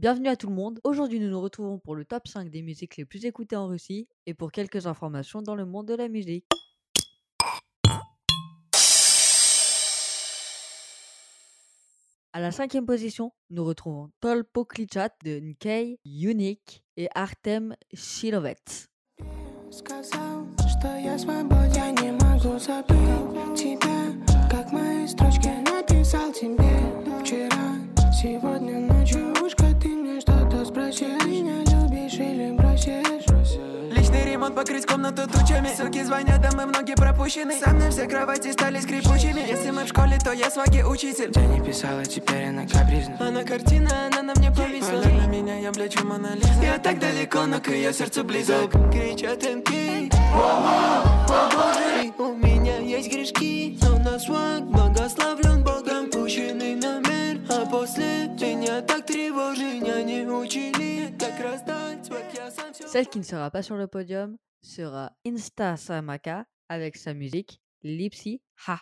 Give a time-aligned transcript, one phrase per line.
[0.00, 0.80] Bienvenue à tout le monde.
[0.82, 4.08] Aujourd'hui, nous nous retrouvons pour le top 5 des musiques les plus écoutées en Russie
[4.26, 6.46] et pour quelques informations dans le monde de la musique.
[12.32, 18.88] À la cinquième position, nous retrouvons Tol Poklichat de Nkei, Unique et Artem Shilovets.
[34.54, 35.70] Покрыть комнату тучами.
[35.76, 37.58] Суки звонят, а мы многие пропущены.
[37.58, 39.40] Со мной все кровати стали скрипучими.
[39.48, 41.32] Если мы в школе, то я сваги учитель.
[41.34, 43.16] Я не писала, теперь она капризна.
[43.20, 45.00] Она картина, она на мне повисла.
[45.02, 46.62] Для меня я блечу Мона Лиза.
[46.62, 48.70] Я так далеко, но к ее сердцу близок.
[48.92, 49.74] Кричат МК
[52.18, 57.40] у меня есть грешки Но на сваг благословлен Богом Пущенный на мир.
[57.48, 60.93] А после меня так тревожит Меня не учили,
[62.86, 68.40] Celle qui ne sera pas sur le podium sera Insta Samaka avec sa musique Lipsy
[68.66, 68.80] Ha.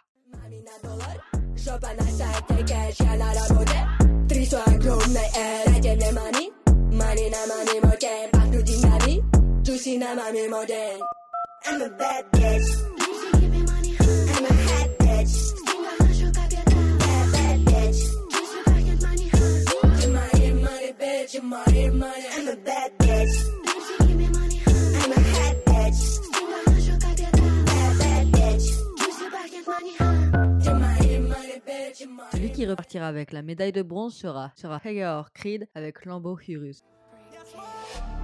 [32.31, 36.83] Celui qui repartira avec la médaille de bronze sera, sera Hagar Creed avec Lambo Hurus.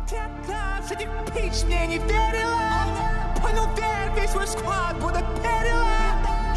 [0.08, 0.22] Те
[0.86, 2.60] с этих пич мне не верила
[3.42, 5.88] Понял, верь, весь свой склад будто перила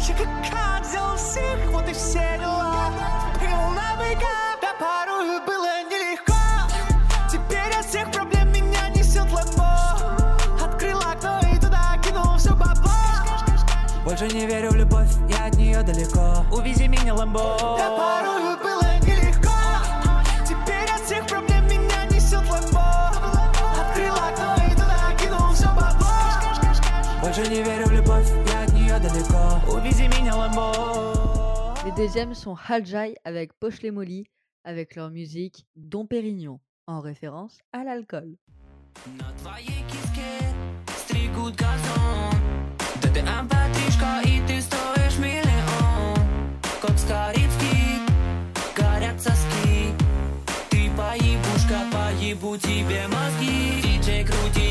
[0.05, 2.91] Я как кат взял всех, вот и все дела
[3.39, 6.33] Принял на быка, да порою было нелегко
[7.31, 10.05] Теперь от всех проблем меня несет ламбо
[10.61, 12.91] Открыл окно и туда кинул все бабло
[14.03, 14.70] Больше не верю
[15.81, 19.57] в любовь, я от нее далеко Увези меня, ламбо Да порою было нелегко
[20.45, 23.09] Теперь от всех проблем меня несет ламбо
[23.79, 28.99] Открыл окно и туда кинул все бабло Больше не верю в любовь, я от нее
[28.99, 30.73] далеко Увези меня, ламбо
[31.85, 34.25] Les deuxièmes sont Haljai avec Poche les Molly
[34.63, 38.37] avec leur musique Dom Pérignon en référence à l'alcool.
[39.19, 40.41] На твоей киске
[40.97, 42.33] стригут газон
[43.01, 43.21] Да ты
[47.02, 47.98] Скорицкий,
[48.76, 49.90] горят соски.
[50.70, 53.82] Ты поебушка, поебу тебе мозги.
[53.82, 54.61] Диджей крути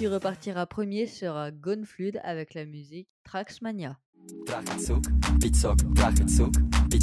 [0.00, 3.98] qui repartira premier sera Gonflude avec la musique Traxmania.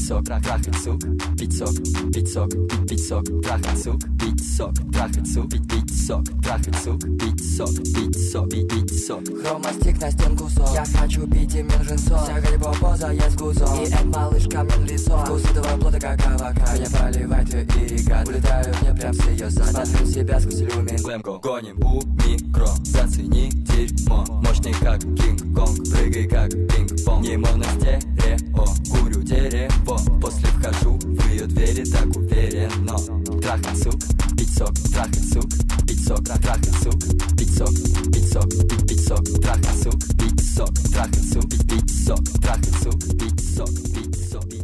[0.08, 1.02] Пиццок, трахать сук,
[1.38, 1.70] пиццок,
[2.14, 2.50] пиццок,
[2.88, 9.24] пиццок, трахать сук, пиццок, трахать сук, пиццок, трахать сук, пиццок, пиццок, пиццок.
[9.44, 12.24] Хромастик на стенку сок, я хочу пить и мне нужен сок.
[12.24, 15.18] Вся гальбо поза есть кусок, и эта малышка мне на лицо.
[15.26, 18.30] Вкус этого плода как авока, Я поливает ее ирригат.
[18.30, 21.04] Улетаю мне прям с ее зад, смотрю себя сквозь люмин.
[21.04, 24.24] Глэмко, гоним у микро, зацени дерьмо.
[24.42, 27.28] Мощный как Кинг-Конг, прыгай как пинг-понг.
[27.28, 29.97] Не моностерео, курю дерево.
[30.22, 32.98] После вхожу в ее двери так уверенно
[33.42, 33.96] Трахать сук,
[34.38, 35.50] пить сок, трахать сук,
[35.88, 37.00] пить сок, трах- трахать сук,
[37.38, 37.70] пить сок,
[38.14, 38.50] пить сок,
[38.88, 43.70] пить сок, трахать сук, пить сок, трахать сук, пить сок, трахать сук, пить сок, пить
[43.70, 44.57] сок, пить сок.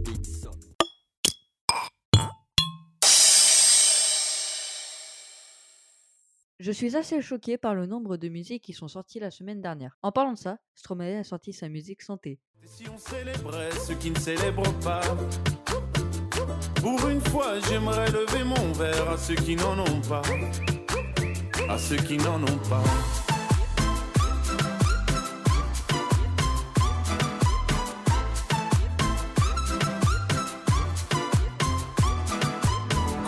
[6.63, 9.98] Je suis assez choqué par le nombre de musiques qui sont sorties la semaine dernière.
[10.01, 12.39] En parlant de ça, Stromae a sorti sa musique santé.
[12.63, 15.01] Et si on célébrait ceux qui ne célèbrent pas?
[16.75, 20.21] Pour une fois, j'aimerais lever mon verre à ceux qui n'en ont pas.
[21.68, 22.83] À ceux qui n'en ont pas.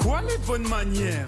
[0.01, 1.27] Quoi les bonnes manières?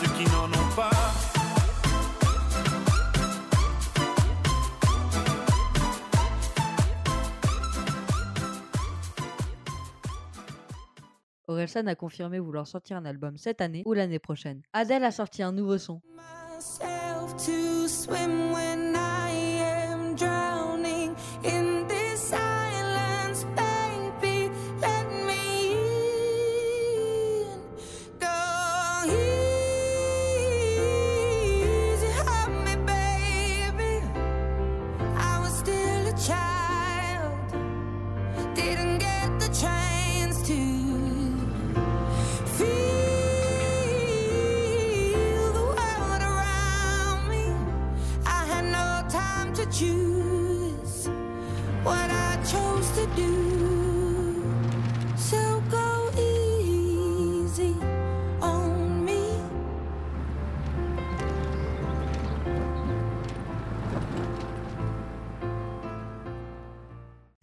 [0.00, 0.90] Ceux qui n'en ont pas.
[11.48, 14.62] Orelsan a confirmé vouloir sortir un album cette année ou l'année prochaine.
[14.72, 16.00] Adele a sorti un nouveau son.
[16.62, 18.51] myself to swim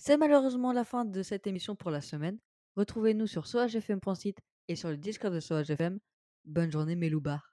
[0.10, 2.40] C'est malheureusement la fin de cette émission pour la semaine.
[2.76, 6.00] Retrouvez-nous sur soagfm.site et sur le Discord de SoageFM.
[6.46, 7.49] Bonne journée mes loupards.